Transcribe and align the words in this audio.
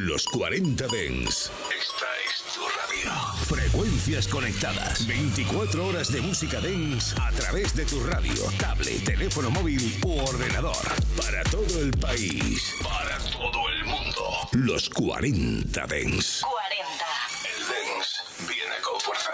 Los 0.00 0.24
40 0.24 0.86
Dens. 0.86 1.50
Esta 1.78 2.06
es 2.26 2.54
tu 2.54 2.60
radio. 2.62 3.12
Frecuencias 3.44 4.26
conectadas. 4.28 5.06
24 5.06 5.86
horas 5.86 6.10
de 6.10 6.22
música 6.22 6.58
dance 6.58 7.14
a 7.20 7.30
través 7.32 7.76
de 7.76 7.84
tu 7.84 8.02
radio, 8.04 8.32
tablet, 8.58 9.04
teléfono 9.04 9.50
móvil 9.50 10.00
u 10.02 10.20
ordenador. 10.20 10.74
Para 11.18 11.42
todo 11.44 11.82
el 11.82 11.90
país. 11.90 12.76
Para 12.82 13.18
todo 13.30 13.68
el 13.68 13.84
mundo. 13.84 14.48
Los 14.52 14.88
40 14.88 15.86
Dens. 15.86 16.40
40. 16.48 17.04
El 17.44 17.60
dance 17.68 18.22
viene 18.48 18.76
con 18.82 19.00
fuerza. 19.02 19.32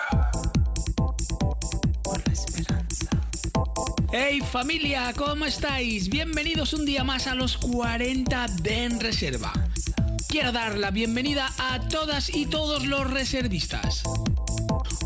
por 2.03 2.27
la 2.27 2.33
esperanza. 2.33 3.11
Hey 4.13 4.41
familia, 4.41 5.13
¿cómo 5.17 5.45
estáis? 5.45 6.09
Bienvenidos 6.09 6.73
un 6.73 6.85
día 6.85 7.05
más 7.05 7.29
a 7.29 7.37
los 7.37 7.57
40 7.57 8.49
de 8.63 8.85
En 8.85 8.99
Reserva. 8.99 9.53
Quiero 10.37 10.53
dar 10.53 10.77
la 10.77 10.91
bienvenida 10.91 11.51
a 11.57 11.81
todas 11.89 12.29
y 12.29 12.45
todos 12.45 12.85
los 12.85 13.11
reservistas. 13.11 14.03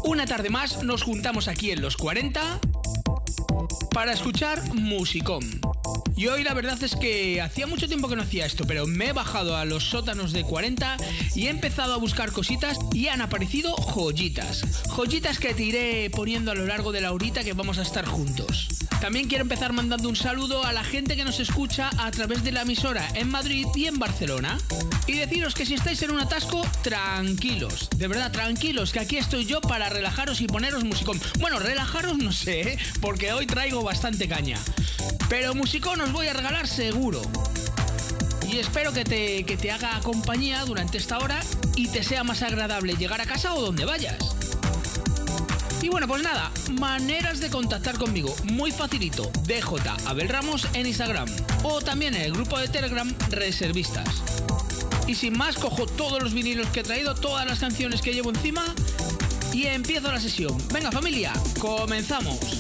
Una 0.03 0.27
tarde 0.27 0.51
más 0.51 0.83
nos 0.83 1.05
juntamos 1.05 1.47
aquí 1.47 1.71
en 1.71 1.81
los 1.81 1.97
40 1.97 2.59
para 3.93 4.13
escuchar 4.13 4.75
Musicom. 4.75 5.45
Y 6.17 6.27
hoy 6.27 6.43
la 6.43 6.53
verdad 6.53 6.83
es 6.83 6.97
que 6.97 7.41
hacía 7.41 7.69
mucho 7.69 7.87
tiempo 7.87 8.09
que 8.09 8.17
no 8.17 8.23
hacía 8.23 8.45
esto, 8.45 8.65
pero 8.67 8.89
me 8.89 9.07
he 9.07 9.13
bajado 9.13 9.57
a 9.57 9.65
los 9.65 9.85
sótanos 9.85 10.33
de 10.33 10.43
40 10.43 10.97
y 11.37 11.47
he 11.47 11.51
empezado 11.51 11.95
a 11.95 11.99
buscar 11.99 12.33
cositas 12.33 12.77
y 12.93 13.07
han 13.07 13.21
aparecido 13.21 13.77
joyitas. 13.77 14.65
Joyitas 14.97 15.39
que 15.39 15.55
te 15.55 15.63
iré 15.63 16.11
poniendo 16.11 16.51
a 16.51 16.57
lo 16.57 16.67
largo 16.67 16.91
de 16.91 17.03
la 17.03 17.13
horita 17.13 17.45
que 17.45 17.53
vamos 17.53 17.79
a 17.79 17.83
estar 17.83 18.05
juntos. 18.05 18.67
También 19.01 19.29
quiero 19.29 19.43
empezar 19.43 19.73
mandando 19.73 20.11
un 20.11 20.17
saludo 20.17 20.65
a 20.65 20.75
la 20.75 20.85
gente 20.85 21.17
que 21.17 21.25
nos 21.25 21.41
escucha 21.41 21.89
a 21.97 22.11
través 22.11 22.45
de 22.45 22.53
la 22.53 22.63
emisora 22.63 23.09
en 23.15 23.31
Madrid 23.31 23.67
y 23.75 23.87
en 23.87 23.99
Barcelona. 23.99 24.59
Y 25.07 25.15
deciros 25.15 25.55
que 25.55 25.65
si 25.65 25.75
estáis 25.75 26.03
en 26.03 26.11
un 26.11 26.21
atasco, 26.21 26.63
tranquilos, 26.83 27.89
de 27.97 28.09
verdad 28.09 28.31
tranquilos, 28.31 28.93
que 28.93 29.01
aquí 29.01 29.17
estoy 29.17 29.47
yo 29.47 29.63
para 29.63 29.89
relajaros 29.89 30.43
y 30.43 30.47
poneros 30.47 30.85
musicón. 30.85 31.19
Bueno, 31.39 31.59
relajaros 31.59 32.19
no 32.19 32.31
sé, 32.31 32.61
¿eh? 32.61 32.79
porque 33.01 33.33
hoy 33.33 33.47
traigo 33.47 33.83
bastante 33.83 34.29
caña. 34.29 34.59
Pero 35.31 35.55
musicón 35.55 36.03
os 36.03 36.13
voy 36.13 36.27
a 36.27 36.35
regalar 36.35 36.69
seguro. 36.69 37.23
Y 38.53 38.59
espero 38.59 38.93
que 38.93 39.05
te, 39.05 39.45
que 39.45 39.57
te 39.57 39.71
haga 39.71 39.99
compañía 40.01 40.65
durante 40.67 40.99
esta 40.99 41.19
hora 41.19 41.41
y 41.75 41.89
te 41.89 42.03
sea 42.03 42.23
más 42.23 42.43
agradable 42.43 42.95
llegar 42.97 43.21
a 43.23 43.25
casa 43.25 43.55
o 43.55 43.63
donde 43.63 43.87
vayas. 43.87 44.40
Y 45.83 45.89
bueno, 45.89 46.07
pues 46.07 46.23
nada, 46.23 46.51
maneras 46.79 47.41
de 47.41 47.49
contactar 47.49 47.97
conmigo. 47.97 48.35
Muy 48.45 48.71
facilito. 48.71 49.31
DJ 49.47 49.63
Abel 50.07 50.29
Ramos 50.29 50.67
en 50.75 50.87
Instagram. 50.87 51.29
O 51.63 51.81
también 51.81 52.15
en 52.15 52.23
el 52.23 52.33
grupo 52.33 52.59
de 52.59 52.69
Telegram 52.69 53.13
Reservistas. 53.31 54.23
Y 55.07 55.15
sin 55.15 55.37
más, 55.37 55.57
cojo 55.57 55.87
todos 55.87 56.23
los 56.23 56.35
vinilos 56.35 56.69
que 56.69 56.81
he 56.81 56.83
traído, 56.83 57.15
todas 57.15 57.47
las 57.47 57.59
canciones 57.59 58.03
que 58.03 58.13
llevo 58.13 58.31
encima 58.31 58.65
y 59.53 59.67
empiezo 59.67 60.13
la 60.13 60.21
sesión. 60.21 60.57
Venga 60.73 60.93
familia, 60.93 61.33
comenzamos. 61.59 62.60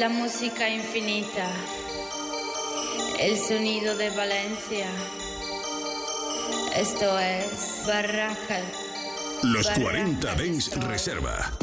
La 0.00 0.08
música 0.08 0.66
infinita, 0.66 1.46
el 3.18 3.36
sonido 3.36 3.94
de 3.98 4.08
Valencia. 4.08 4.86
Esto 6.74 7.18
es 7.18 7.82
Barraca. 7.86 8.60
Los 9.42 9.66
Barraca 9.66 9.82
40 9.82 10.34
Dens. 10.36 10.74
Reserva. 10.86 11.59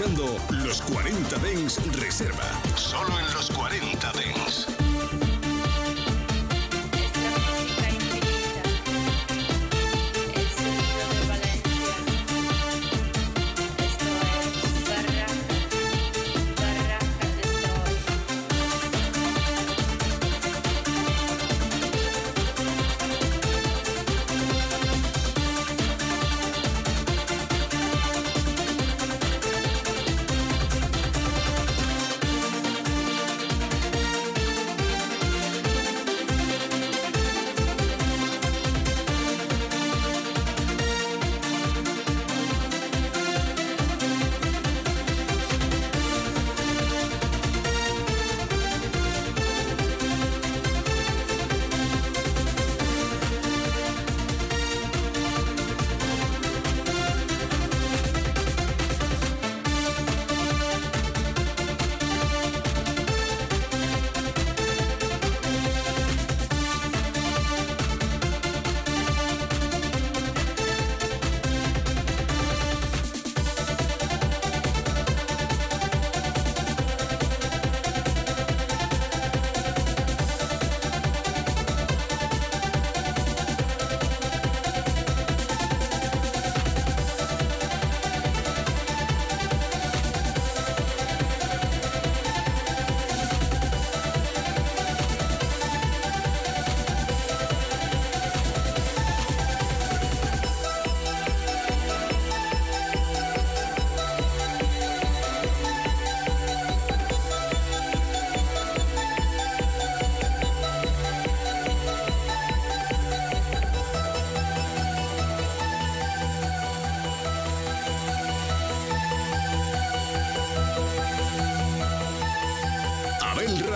Escuchando 0.00 0.36
los 0.64 0.80
40 0.82 1.38
Dens 1.40 1.78
Reserva. 2.00 2.44
Solo 2.74 3.18
en 3.18 3.29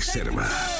Reserva. 0.00 0.79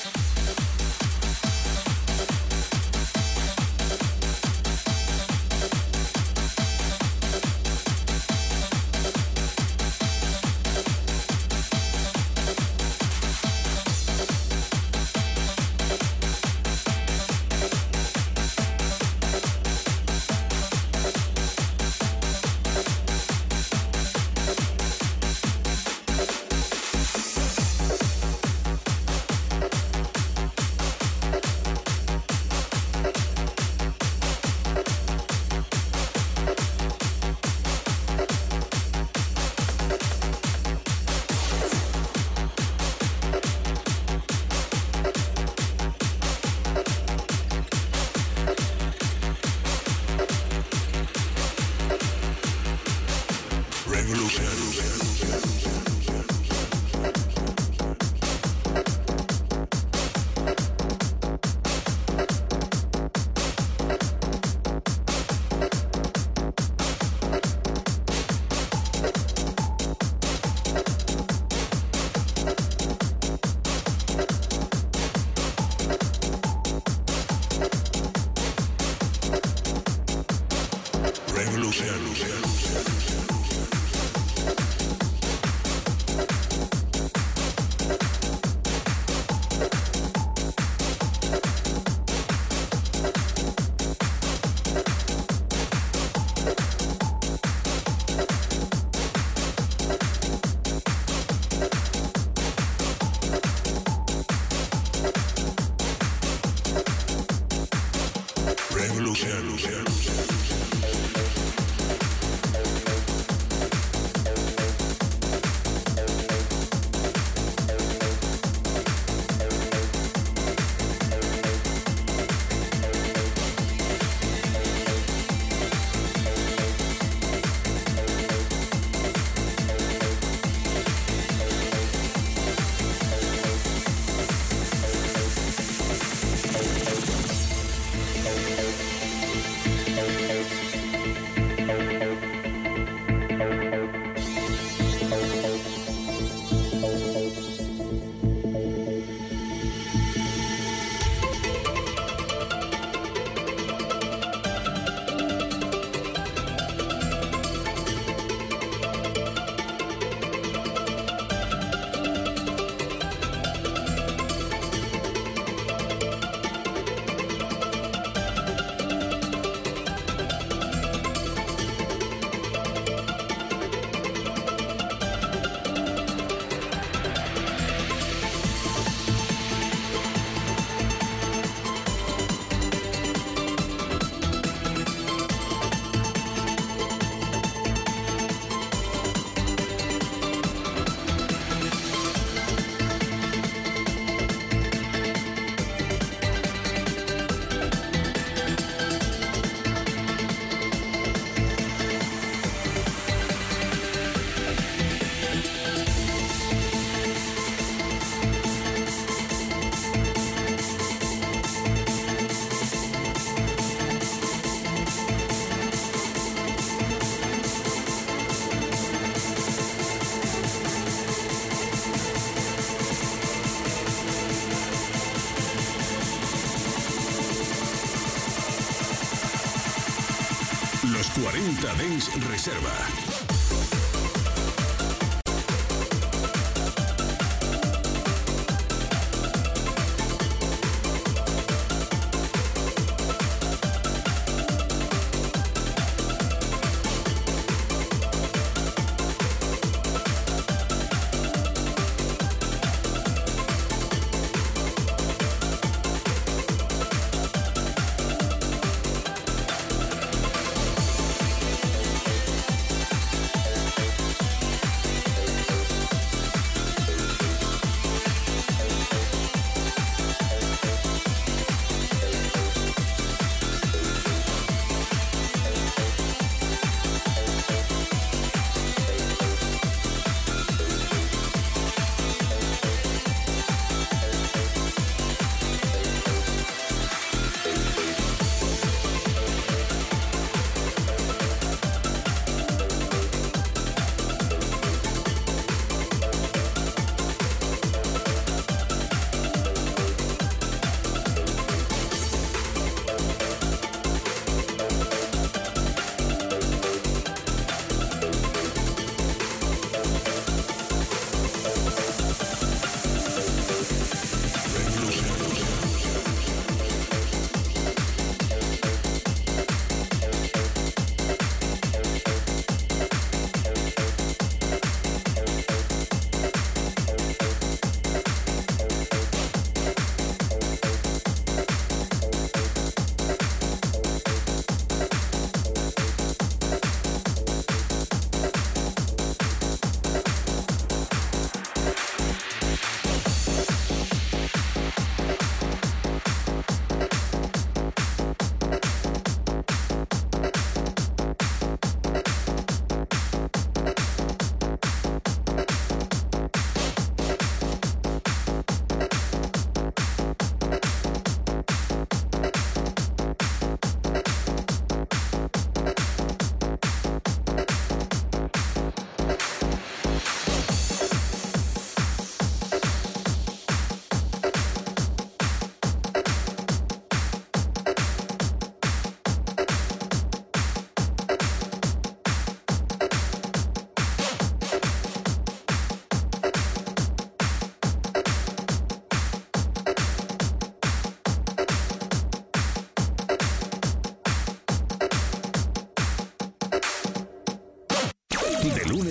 40 231.71 231.77
Dens 231.77 233.00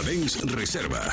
Benz 0.00 0.38
Reserva. 0.54 1.12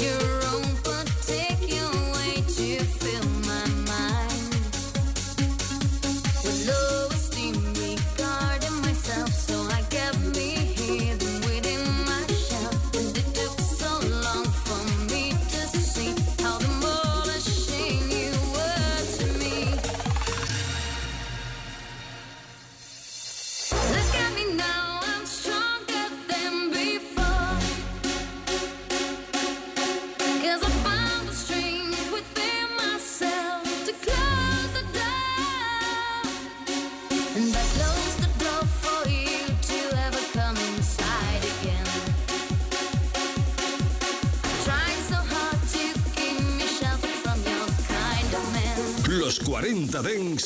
you 0.00 0.39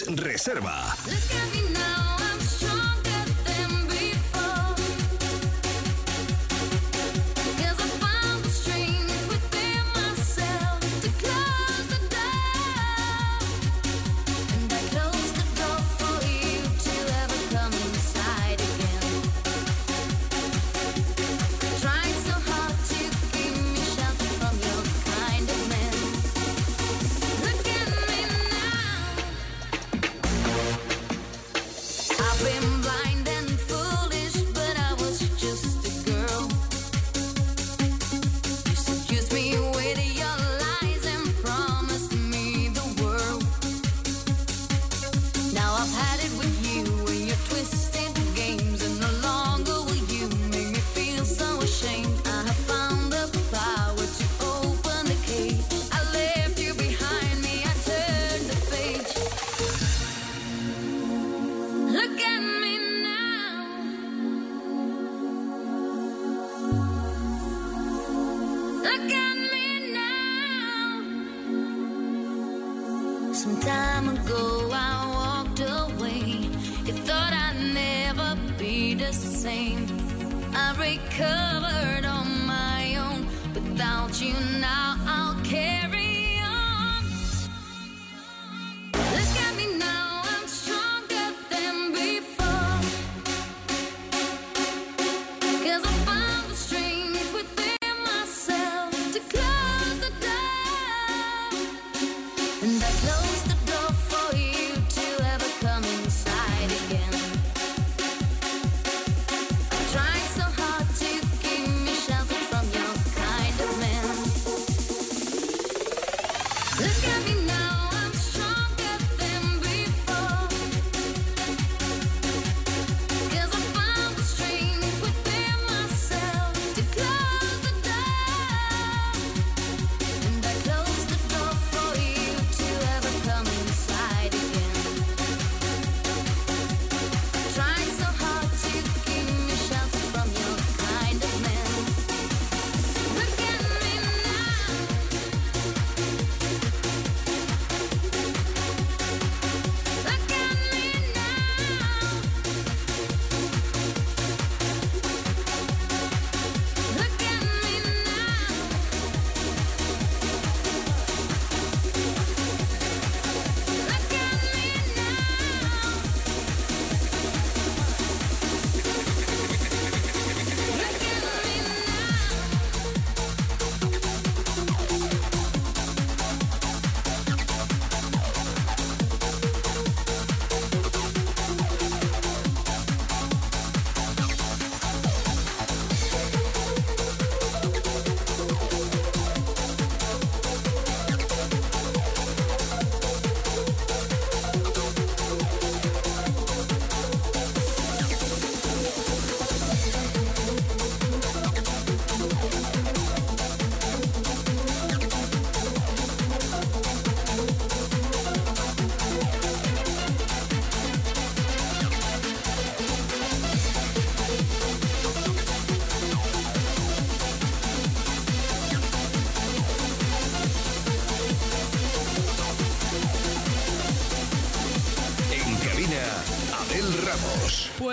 Reserva. 0.02 0.96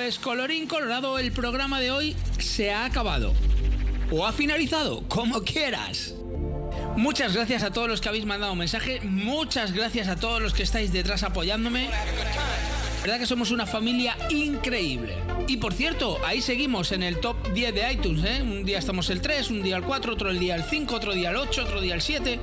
Pues 0.04 0.18
colorín 0.18 0.66
colorado, 0.66 1.20
el 1.20 1.32
programa 1.32 1.80
de 1.80 1.92
hoy 1.92 2.16
se 2.40 2.72
ha 2.72 2.86
acabado. 2.86 3.36
O 4.10 4.26
ha 4.26 4.34
finalizado, 4.34 5.08
como 5.08 5.44
quieras. 5.44 6.16
Muchas 6.98 7.36
gracias 7.36 7.62
a 7.62 7.72
todos 7.72 7.88
los 7.88 8.02
que 8.02 8.10
habéis 8.10 8.26
mandado 8.26 8.56
mensaje. 8.56 9.00
Muchas 9.02 9.74
gracias 9.74 10.08
a 10.08 10.16
todos 10.16 10.42
los 10.42 10.56
que 10.56 10.64
estáis 10.64 10.92
detrás 10.92 11.22
apoyándome. 11.22 11.88
verdad 13.04 13.20
que 13.20 13.28
somos 13.28 13.52
una 13.52 13.68
familia 13.68 14.18
increíble. 14.32 15.14
Y 15.48 15.58
por 15.58 15.72
cierto, 15.72 16.18
ahí 16.26 16.42
seguimos 16.42 16.92
en 16.94 17.04
el 17.04 17.20
top 17.20 17.54
10 17.54 17.76
de 17.76 17.94
iTunes. 17.94 18.24
¿eh? 18.26 18.42
Un 18.42 18.66
día 18.66 18.80
estamos 18.80 19.08
el 19.12 19.22
3, 19.22 19.52
un 19.52 19.62
día 19.62 19.78
el 19.78 19.84
4, 19.84 20.14
otro 20.14 20.32
el 20.32 20.40
día 20.40 20.56
el 20.56 20.64
5, 20.64 20.96
otro 20.96 21.14
día 21.14 21.30
el 21.30 21.36
8, 21.36 21.62
otro 21.62 21.80
día 21.80 21.94
el 21.94 22.02
7. 22.02 22.40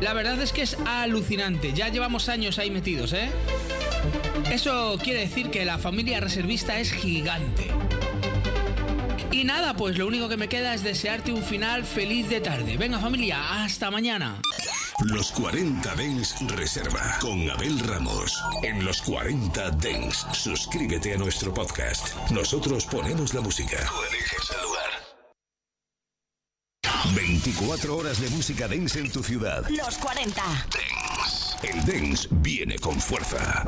La 0.00 0.14
verdad 0.14 0.42
es 0.42 0.52
que 0.52 0.62
es 0.62 0.76
alucinante. 0.84 1.72
Ya 1.74 1.90
llevamos 1.90 2.28
años 2.28 2.58
ahí 2.58 2.72
metidos, 2.72 3.12
¿eh? 3.12 3.30
Eso 4.50 4.98
quiere 5.02 5.20
decir 5.20 5.50
que 5.50 5.64
la 5.64 5.78
familia 5.78 6.20
reservista 6.20 6.78
es 6.80 6.92
gigante. 6.92 7.70
Y 9.30 9.44
nada, 9.44 9.74
pues 9.74 9.98
lo 9.98 10.06
único 10.06 10.28
que 10.28 10.36
me 10.36 10.48
queda 10.48 10.74
es 10.74 10.82
desearte 10.82 11.32
un 11.32 11.42
final 11.42 11.84
feliz 11.84 12.28
de 12.28 12.40
tarde. 12.40 12.76
Venga 12.76 12.98
familia, 12.98 13.62
hasta 13.62 13.90
mañana. 13.90 14.40
Los 15.04 15.30
40 15.32 15.94
Dens 15.94 16.34
Reserva 16.56 17.18
con 17.20 17.48
Abel 17.48 17.78
Ramos. 17.80 18.42
En 18.62 18.84
los 18.84 19.00
40 19.02 19.70
Dens, 19.72 20.26
suscríbete 20.32 21.14
a 21.14 21.18
nuestro 21.18 21.54
podcast. 21.54 22.16
Nosotros 22.30 22.84
ponemos 22.86 23.32
la 23.34 23.40
música. 23.40 23.76
Tú 23.86 23.94
eliges 24.10 24.50
el 24.50 24.62
lugar. 24.66 24.78
24 27.14 27.96
horas 27.96 28.20
de 28.20 28.28
música 28.30 28.66
dance 28.66 28.98
en 28.98 29.12
tu 29.12 29.22
ciudad. 29.22 29.64
Los 29.68 29.98
40. 29.98 30.42
El 31.62 31.84
dance 31.84 32.28
viene 32.30 32.76
con 32.78 33.00
fuerza. 33.00 33.64